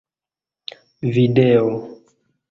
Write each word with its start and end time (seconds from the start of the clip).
video 1.01 1.67